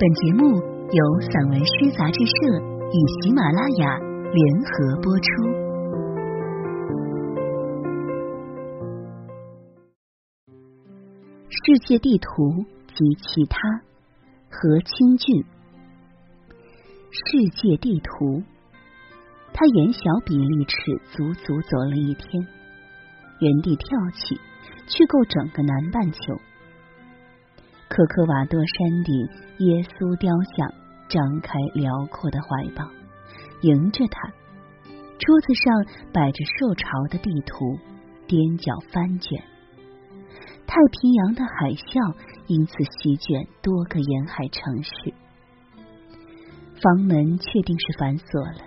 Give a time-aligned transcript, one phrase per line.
[0.00, 0.46] 本节目
[0.92, 5.26] 由散文诗杂志社与喜马拉雅联合播出。
[11.48, 12.64] 世界地图
[12.94, 13.58] 及其他，
[14.48, 15.44] 何清俊。
[17.10, 18.44] 世界地图，
[19.52, 20.76] 他沿小比例尺
[21.10, 22.46] 足足走了一天，
[23.40, 24.36] 原地跳起，
[24.86, 26.36] 去够整个南半球。
[27.98, 29.12] 可可瓦多山顶，
[29.58, 30.70] 耶稣雕像
[31.08, 32.86] 张开辽阔的怀抱，
[33.62, 34.30] 迎着他。
[35.18, 35.66] 桌子上
[36.14, 37.74] 摆着受潮的地图，
[38.28, 39.42] 踮脚翻卷。
[40.64, 42.14] 太平洋的海啸
[42.46, 45.12] 因此席卷多个沿海城市。
[46.78, 48.62] 房门确定是反锁了，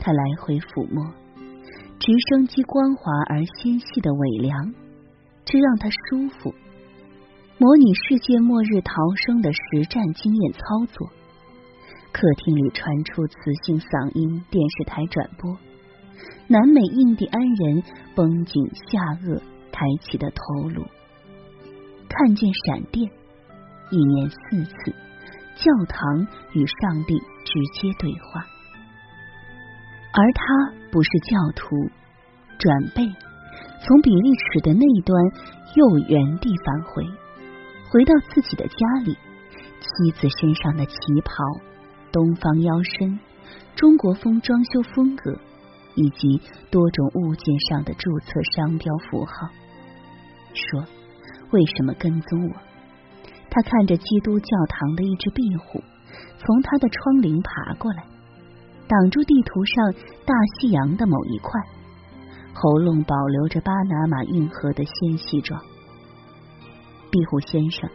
[0.00, 1.14] 他来回抚摸
[2.00, 4.74] 直升机光滑而纤细的尾梁，
[5.44, 6.52] 这让他舒服。
[7.56, 10.60] 模拟世界末日逃生的实战经验操
[10.92, 11.08] 作。
[12.10, 15.56] 客厅里传出磁性嗓音，电视台转播
[16.48, 17.82] 南美印第安人
[18.16, 20.82] 绷紧下颚抬起的头颅，
[22.08, 23.08] 看见闪电，
[23.90, 24.94] 一年四次，
[25.54, 28.46] 教堂与上帝直接对话，
[30.12, 30.42] 而他
[30.90, 31.76] 不是教徒，
[32.58, 33.06] 转背
[33.82, 35.22] 从比利尺的那一端
[35.76, 37.04] 又原地返回。
[37.94, 39.16] 回到自己的家里，
[39.78, 41.32] 妻子身上的旗袍、
[42.10, 43.20] 东方腰身、
[43.76, 45.38] 中国风装修风格，
[45.94, 49.46] 以及多种物件上的注册商标符号，
[50.52, 50.84] 说
[51.54, 52.56] ：“为什么跟踪我？”
[53.48, 55.80] 他看着基督教堂的一只壁虎
[56.36, 58.02] 从他的窗棂爬过来，
[58.88, 59.92] 挡住地图上
[60.26, 61.60] 大西洋的某一块，
[62.54, 65.62] 喉咙保留着巴拿马运河的纤细状。
[67.14, 67.88] 壁虎先生，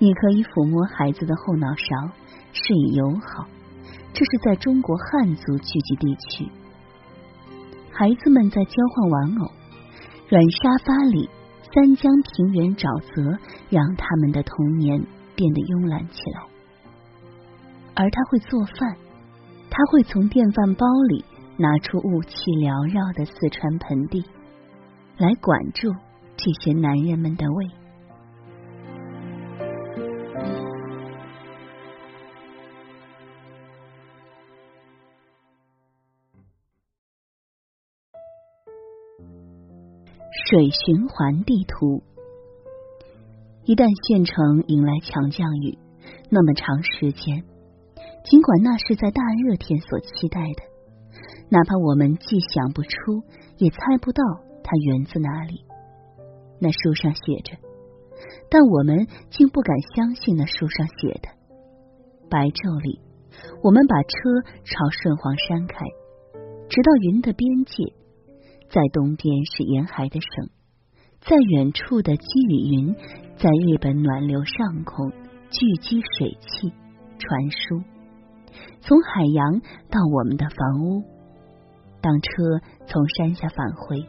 [0.00, 2.10] 你可以抚摸孩子的后脑勺，
[2.50, 3.46] 示意友好。
[4.12, 6.50] 这是在中国汉族聚集地区，
[7.92, 9.52] 孩子们在交换玩偶。
[10.28, 11.30] 软沙发里，
[11.72, 13.38] 三江平原沼泽
[13.70, 16.42] 让他们的童年变得慵懒起来。
[17.94, 18.96] 而他会做饭，
[19.70, 21.24] 他会从电饭煲里
[21.56, 24.24] 拿出雾气缭绕的四川盆地，
[25.16, 25.94] 来管住
[26.36, 27.70] 这些男人们的胃。
[40.50, 42.02] 水循环地图，
[43.64, 45.76] 一旦县城迎来强降雨，
[46.30, 47.44] 那么长时间，
[48.24, 50.64] 尽管那是在大热天所期待的，
[51.50, 53.28] 哪怕我们既想不出，
[53.58, 54.24] 也猜不到
[54.64, 55.68] 它源自哪里。
[56.58, 57.52] 那书上写着，
[58.48, 61.28] 但我们竟不敢相信那书上写的。
[62.30, 63.04] 白昼里，
[63.60, 64.08] 我们把车
[64.64, 65.84] 朝顺黄山开，
[66.72, 67.92] 直到云的边界。
[68.68, 70.50] 在东边是沿海的省，
[71.20, 72.94] 在远处的积雨云，
[73.36, 75.10] 在日本暖流上空
[75.50, 76.70] 聚集水汽
[77.18, 77.82] 传输，
[78.80, 81.02] 从海洋到我们的房屋。
[82.02, 82.28] 当车
[82.86, 84.06] 从山下返回，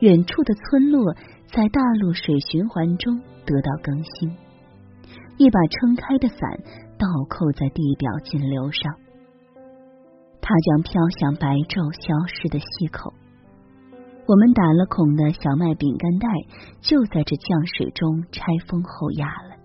[0.00, 1.14] 远处的村落
[1.46, 4.36] 在大陆水循环中得到更新。
[5.38, 6.38] 一把撑开的伞
[6.98, 8.94] 倒扣在地表径流上，
[10.42, 13.14] 它将飘向白昼消失的溪口。
[14.26, 16.28] 我们打了孔的小麦饼干袋
[16.80, 19.56] 就在这降水中拆封后压了。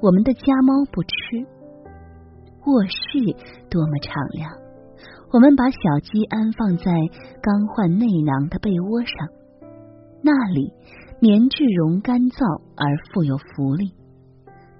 [0.00, 1.10] 我们的家猫不吃。
[2.66, 2.92] 卧室
[3.70, 4.52] 多么敞亮！
[5.32, 6.92] 我们把小鸡安放在
[7.42, 9.28] 刚换内囊的被窝上，
[10.22, 10.72] 那里
[11.20, 13.92] 棉质绒干燥而富有福利。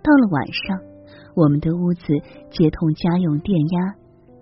[0.02, 0.80] 到了晚上，
[1.34, 2.04] 我们的屋子
[2.50, 3.94] 接通家用电压，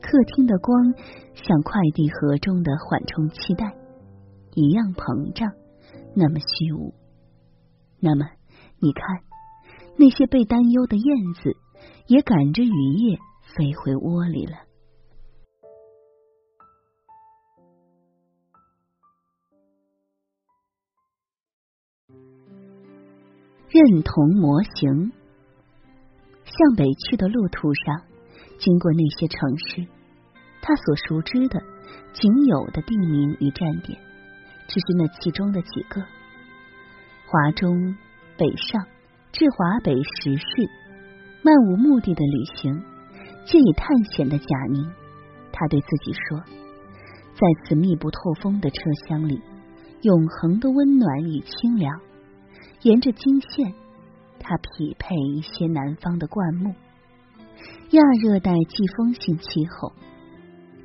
[0.03, 0.93] 客厅的光
[1.35, 3.73] 像快递盒中的缓冲气带。
[4.57, 5.53] 一样膨胀，
[6.15, 6.95] 那么虚无。
[8.01, 8.25] 那么，
[8.81, 9.05] 你看，
[9.99, 11.55] 那些被担忧的燕子
[12.07, 13.19] 也赶着雨夜
[13.55, 14.53] 飞回窝里了。
[23.69, 25.13] 认同模型，
[26.45, 28.05] 向北去的路途上，
[28.59, 29.87] 经过那些城市，
[30.63, 31.61] 他所熟知的
[32.15, 34.01] 仅有的地名与站点。
[34.69, 36.01] 只是那其中的几个，
[37.27, 37.97] 华中、
[38.37, 38.87] 北上
[39.33, 40.69] 至华北十市，
[41.43, 42.83] 漫无目的的旅行，
[43.45, 44.91] 借以探险的贾宁。
[45.53, 46.41] 他对自己说，
[47.35, 48.77] 在此密不透风的车
[49.09, 49.41] 厢里，
[50.03, 52.01] 永恒的温暖与清凉。
[52.83, 53.73] 沿着经线，
[54.39, 56.75] 他匹配一些南方的灌木，
[57.91, 59.93] 亚热带季风性气候，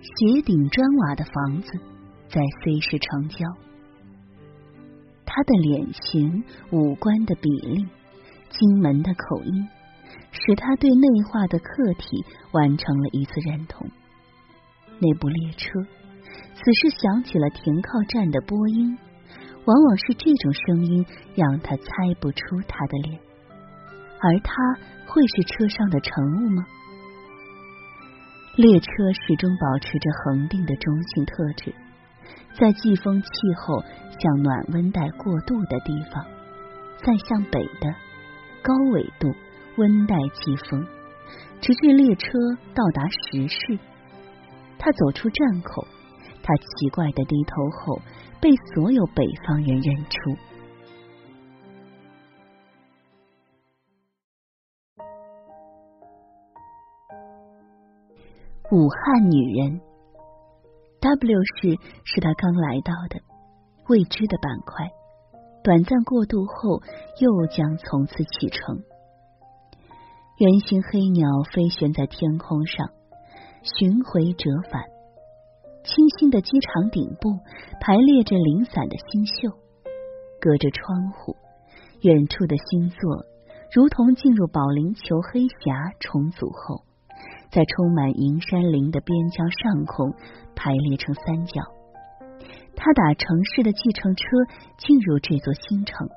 [0.01, 1.71] 斜顶砖瓦的房子
[2.29, 3.45] 在 C 市城郊。
[5.33, 7.87] 他的脸型、五官的比例、
[8.49, 9.65] 金门的口音，
[10.29, 13.89] 使他对内化的客体完成了一次认同。
[14.99, 15.79] 那部列车，
[16.53, 18.97] 此时响起了停靠站的播音，
[19.63, 21.85] 往往是这种声音让他猜
[22.19, 23.17] 不出他的脸，
[24.19, 24.53] 而他
[25.07, 26.13] 会是车上的乘
[26.43, 26.65] 务吗？
[28.57, 31.73] 列车始终保持着恒定的中性特质，
[32.59, 33.81] 在季风气候
[34.19, 36.25] 向暖温带过渡的地方，
[36.97, 37.95] 在向北的
[38.61, 39.33] 高纬度
[39.77, 40.85] 温带季风，
[41.61, 42.27] 直至列车
[42.75, 43.79] 到达石室。
[44.77, 45.85] 他走出站口，
[46.43, 48.01] 他奇怪的低头后，
[48.39, 50.35] 被所有北方人认出。
[58.71, 59.81] 武汉女人
[61.01, 63.19] ，W 市是他刚来到的
[63.89, 64.89] 未知的板块，
[65.63, 66.81] 短暂过渡后
[67.19, 68.83] 又将从此启程。
[70.37, 72.89] 圆形黑鸟飞旋在天空上，
[73.63, 74.83] 巡回折返。
[75.83, 77.39] 清新的机场顶部
[77.79, 79.57] 排列着零散的星宿，
[80.39, 81.35] 隔着窗户，
[82.01, 83.25] 远处的星座
[83.73, 86.85] 如同进入保龄球黑匣重组后。
[87.51, 90.13] 在充满银山林的边疆上空
[90.55, 91.61] 排列成三角，
[92.75, 94.23] 他打城市的计程车
[94.77, 96.07] 进入这座新城，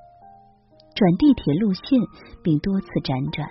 [0.94, 1.98] 转地铁路线，
[2.44, 3.50] 并多次辗转。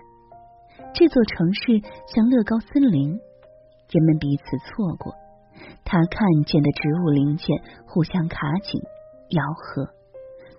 [0.94, 5.14] 这座城市像乐高森林，人们彼此错过。
[5.84, 7.48] 他看见的植物零件
[7.86, 8.80] 互相卡紧、
[9.36, 9.92] 咬合，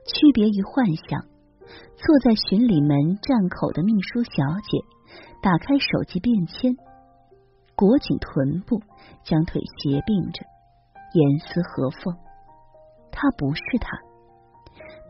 [0.05, 1.25] 区别于幻想。
[1.97, 4.31] 坐在巡礼门站口的秘书小
[4.69, 4.85] 姐
[5.41, 6.77] 打开手机便签。
[7.77, 8.81] 裹紧臀部，
[9.25, 10.45] 将腿斜并着，
[11.13, 12.17] 严丝合缝。
[13.11, 13.99] 他不是他，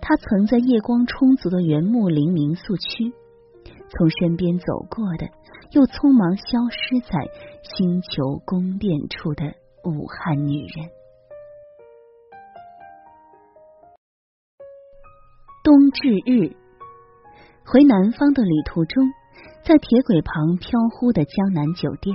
[0.01, 3.13] 他曾在夜光充足的原木林民宿区，
[3.89, 5.29] 从身边走过的，
[5.73, 7.29] 又匆忙消失在
[7.63, 9.45] 星球宫殿处的
[9.85, 10.89] 武汉女人。
[15.63, 16.55] 冬至日，
[17.65, 19.03] 回南方的旅途中，
[19.65, 22.15] 在铁轨旁飘忽的江南酒店。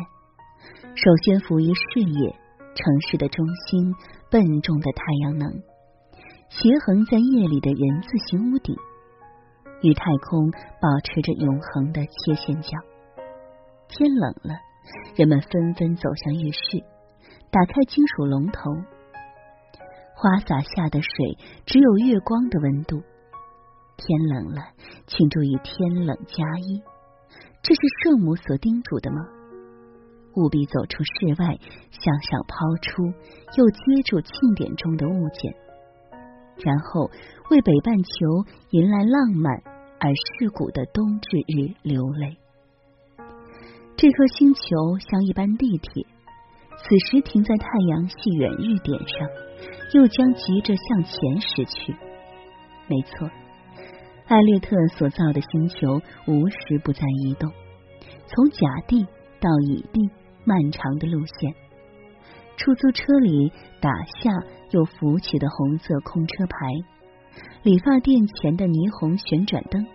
[0.95, 2.31] 首先浮于视野，
[2.75, 3.93] 城市的中心，
[4.29, 5.49] 笨重的太阳能，
[6.49, 8.75] 斜横在夜里的人字形屋顶，
[9.81, 10.51] 与太空
[10.81, 12.69] 保持着永恒的切线角。
[13.87, 14.55] 天冷了，
[15.15, 16.83] 人们纷纷走向浴室，
[17.49, 18.59] 打开金属龙头，
[20.15, 23.01] 花洒下的水只有月光的温度。
[23.95, 24.61] 天冷了，
[25.07, 26.81] 请注意天冷加衣，
[27.61, 29.38] 这是圣母所叮嘱的吗？
[30.35, 31.57] 务必走出室外，
[31.91, 33.03] 向上抛出，
[33.57, 35.53] 又接住庆典中的物件，
[36.63, 37.09] 然后
[37.49, 38.09] 为北半球
[38.69, 39.53] 迎来浪漫
[39.99, 42.37] 而世故的冬至日流泪。
[43.97, 44.61] 这颗星球
[44.99, 46.05] 像一班地铁，
[46.77, 49.27] 此时停在太阳系远日点上，
[49.93, 51.93] 又将急着向前驶去。
[52.87, 53.29] 没错，
[54.27, 57.51] 艾略特所造的星球无时不在移动，
[58.27, 59.05] 从甲地
[59.41, 60.09] 到乙地。
[60.49, 61.53] 漫长的路线，
[62.57, 64.31] 出租车里打下
[64.71, 66.55] 又浮起的红色空车牌，
[67.61, 69.85] 理发店前的霓虹旋转灯，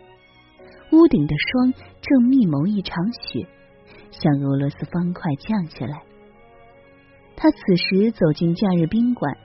[0.92, 3.49] 屋顶的霜正密谋一场雪，
[4.12, 6.04] 向俄罗斯方块降下来。
[7.34, 9.37] 他此时走进假日宾馆，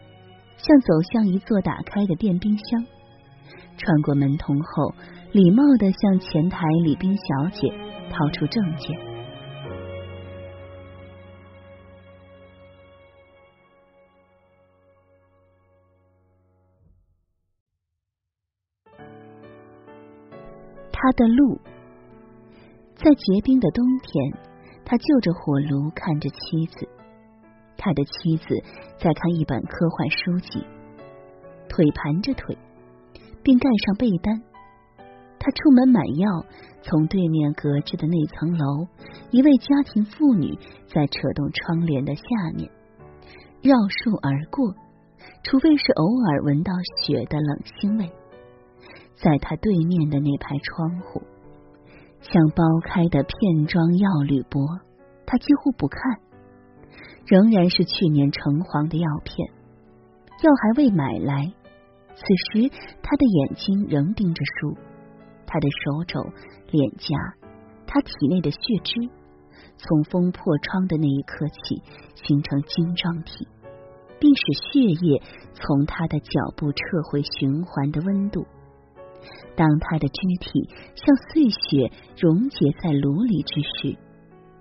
[0.57, 2.85] 像走向一座打开的电冰箱，
[3.77, 4.93] 穿过门童后，
[5.31, 7.73] 礼貌的向前台礼宾小姐
[8.11, 9.08] 掏出证件。
[21.01, 21.58] 他的路，
[22.96, 24.34] 在结冰的冬天，
[24.84, 26.89] 他就着火炉看着妻子。
[27.77, 28.44] 他的妻子
[28.98, 30.60] 在看一本科幻书籍，
[31.70, 32.58] 腿盘着腿，
[33.41, 34.41] 并盖上被单。
[35.39, 36.27] 他出门买药，
[36.82, 38.86] 从对面隔着的那层楼，
[39.32, 40.53] 一位家庭妇女
[40.94, 42.70] 在扯动窗帘的下面
[43.62, 44.75] 绕树而过，
[45.44, 48.12] 除非是偶尔闻到雪的冷腥味。
[49.21, 51.21] 在他对面的那排窗户，
[52.21, 54.63] 像剥开的片装药铝箔，
[55.25, 55.99] 他几乎不看，
[57.27, 59.35] 仍然是去年橙黄的药片，
[60.41, 61.51] 药还未买来。
[62.15, 62.69] 此时
[63.01, 64.77] 他的眼睛仍盯着书，
[65.45, 66.19] 他的手肘、
[66.71, 67.15] 脸颊，
[67.88, 69.09] 他体内的血脂，
[69.75, 71.83] 从风破窗的那一刻起
[72.15, 73.47] 形成晶状体，
[74.19, 75.21] 并使血液
[75.53, 76.79] 从他的脚部撤
[77.11, 78.45] 回循环的温度。
[79.55, 83.97] 当他的肢体像碎雪溶解在炉里之时，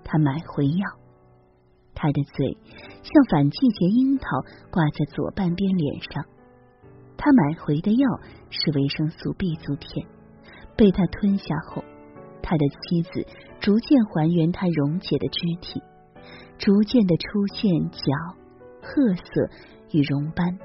[0.03, 0.85] 他买回药。
[1.95, 2.57] 他的嘴
[3.03, 4.25] 像反季节樱桃
[4.71, 6.23] 挂在左半边脸上。
[7.17, 8.07] 他买回的药
[8.49, 10.07] 是维生素 B 族片，
[10.77, 11.83] 被他吞下后，
[12.41, 13.27] 他的妻子
[13.59, 15.83] 逐渐还原他溶解的肢体，
[16.57, 17.99] 逐渐的出现脚、
[18.81, 19.49] 褐色
[19.91, 20.57] 与绒斑。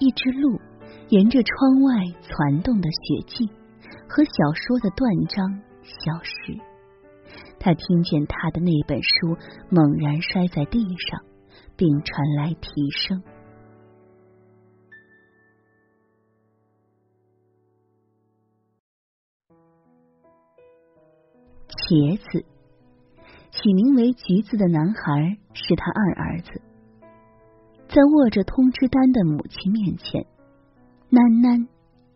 [0.00, 0.58] 一只鹿
[1.08, 3.46] 沿着窗外攒动的血迹
[4.08, 6.58] 和小说的断章消失。
[7.58, 9.36] 他听见他的那本书
[9.70, 11.20] 猛然摔在地上，
[11.76, 13.22] 并传来啼声。
[21.68, 22.44] 茄子，
[23.50, 26.60] 起名为橘子的男孩是他二儿子。
[27.88, 30.26] 在握着通知单的母亲面前，
[31.12, 31.68] 囡囡，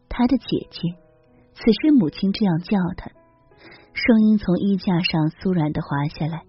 [0.09, 0.97] 他的姐姐。
[1.53, 3.11] 此时母亲这样叫他，
[3.93, 6.45] 声音从衣架上酥软的滑下来，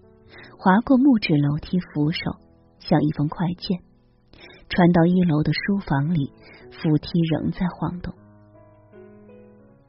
[0.56, 2.40] 滑过木质楼梯扶手，
[2.78, 3.80] 像一封快件，
[4.70, 6.32] 传到一楼的书房里。
[6.70, 8.14] 扶梯仍在晃动。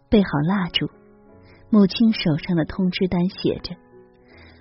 [0.09, 0.89] 备好蜡烛。
[1.69, 3.75] 母亲手上的通知单写着：“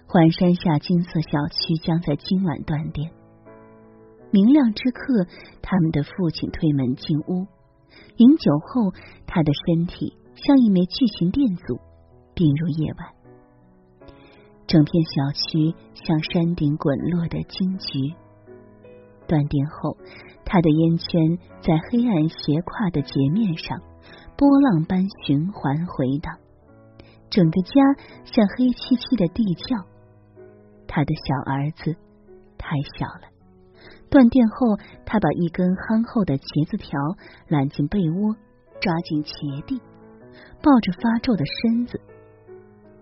[0.06, 3.10] 环山下金色小区将在今晚断电。”
[4.30, 5.26] 明亮之刻，
[5.62, 7.46] 他们的父亲推门进屋，
[8.16, 8.92] 饮酒后，
[9.26, 11.78] 他的身体像一枚巨型电阻，
[12.34, 13.08] 并入夜晚。
[14.66, 18.14] 整片小区像山顶滚落的金桔。
[19.26, 19.96] 断电后，
[20.44, 23.78] 他的烟圈在黑暗斜跨的截面上
[24.36, 26.36] 波浪般循环回荡。
[27.30, 27.72] 整个家
[28.24, 29.84] 像黑漆漆的地窖。
[30.86, 31.94] 他的小儿子
[32.56, 33.37] 太小了。
[34.10, 36.98] 断电后，他把一根憨厚的茄子条
[37.48, 38.34] 揽进被窝，
[38.80, 39.80] 抓进茄蒂，
[40.62, 42.00] 抱着发皱的身子，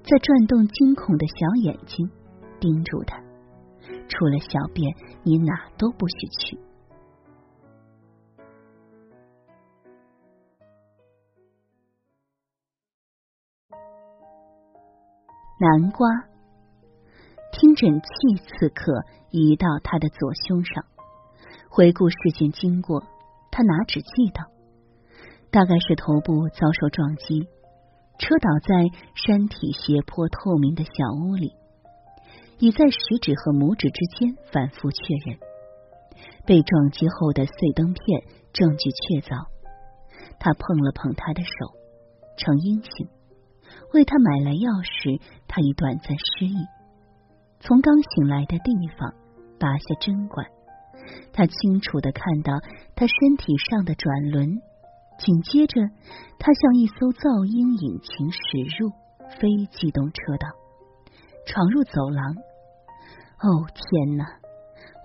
[0.02, 2.10] 在转动惊恐的小眼睛
[2.58, 3.22] 盯住他。
[4.08, 6.58] 除了小便，你哪都不许去。
[15.58, 16.06] 南瓜，
[17.52, 18.06] 听诊器
[18.44, 18.92] 此刻
[19.30, 20.84] 移到他的左胸上，
[21.76, 23.04] 回顾事件经过，
[23.50, 24.46] 他拿纸记道：
[25.50, 27.42] 大概是头部遭受撞击，
[28.18, 31.52] 车倒在山体斜坡透明的小屋里，
[32.58, 35.38] 已在食指和拇指之间反复确认。
[36.46, 38.22] 被撞击后的碎灯片
[38.54, 39.44] 证据确凿。
[40.38, 41.76] 他碰了碰他的手，
[42.38, 43.10] 呈阴性。
[43.92, 46.56] 为他买来药时，他已短暂失忆。
[47.60, 49.12] 从刚醒来的地方
[49.60, 50.46] 拔下针管，
[51.32, 52.52] 他清楚的看到
[52.94, 54.60] 他身体上的转轮。
[55.18, 55.80] 紧接着，
[56.38, 58.38] 他像一艘噪音引擎驶
[58.78, 58.92] 入
[59.40, 60.48] 非机动车道，
[61.46, 62.36] 闯入走廊。
[63.40, 64.24] 哦天哪！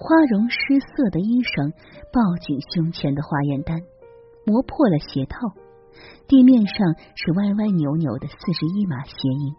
[0.02, 1.72] 花容失色的医生
[2.12, 3.80] 抱紧胸前的化验单，
[4.46, 5.38] 磨破了鞋套。
[6.28, 9.56] 地面上是歪歪扭扭的四十一码鞋印，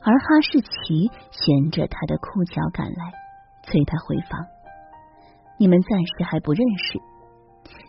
[0.00, 3.12] 而哈士奇衔着他的裤脚赶来，
[3.64, 4.55] 催他回房。
[5.58, 7.00] 你们暂时还不认识。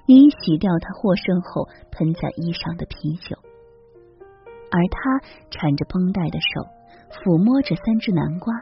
[0.06, 3.36] 你已洗掉他获胜后喷在衣上的啤酒，
[4.72, 5.20] 而他
[5.52, 6.66] 缠着绷带的手
[7.12, 8.54] 抚摸着三只南瓜，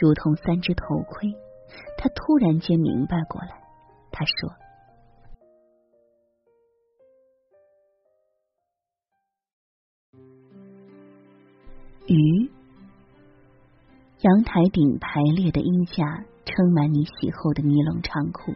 [0.00, 1.32] 如同三只头盔。
[1.98, 3.62] 他突然间明白过来，
[4.10, 4.50] 他说。
[12.06, 12.50] 鱼，
[14.20, 18.52] 阳台顶排列的衣架撑满你洗后的尼龙长裤，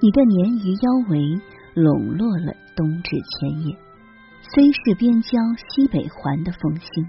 [0.00, 1.40] 你的鲶鱼腰围
[1.74, 3.76] 笼络了冬至前夜，
[4.42, 5.38] 虽是边郊
[5.68, 7.06] 西北环的风星。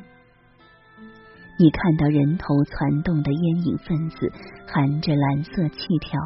[1.60, 4.32] 你看到人头攒动的烟影分子，
[4.67, 6.20] 含着蓝色气条，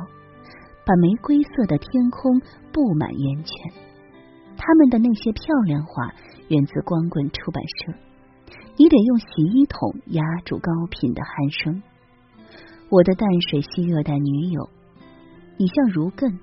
[0.86, 2.42] 把玫瑰色的天空
[2.72, 3.74] 布满烟圈。
[4.58, 6.14] 他们的那些漂亮话
[6.48, 7.94] 源自光棍出版社。
[8.78, 11.84] 你得用洗衣桶压住高频的鼾声。
[12.90, 14.70] 我的淡水溪热带女友，
[15.58, 16.40] 你像如艮，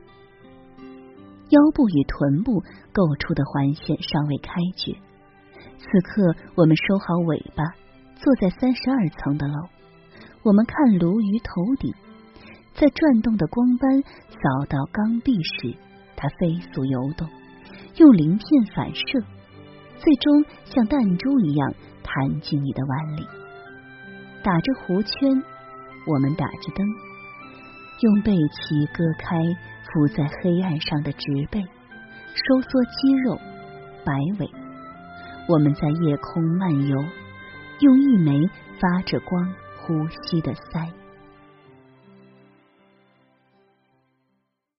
[1.48, 4.92] 腰部与臀部构出的环线尚未开掘。
[5.78, 7.64] 此刻，我们收好尾巴，
[8.16, 9.54] 坐在三十二层的楼。
[10.42, 11.94] 我们看鲈鱼头顶，
[12.74, 15.74] 在转动的光斑扫到缸壁时，
[16.14, 17.26] 它飞速游动，
[17.96, 19.18] 用鳞片反射。
[19.96, 21.72] 最终像弹珠一样
[22.02, 23.26] 弹进你的碗里。
[24.42, 25.42] 打着弧圈，
[26.06, 26.86] 我们打着灯，
[28.00, 29.36] 用背鳍割开
[29.92, 33.36] 浮在黑暗上的植被，收缩肌肉，
[34.04, 34.50] 摆尾。
[35.48, 37.04] 我们在夜空漫游，
[37.80, 40.90] 用一枚发着光呼吸的鳃。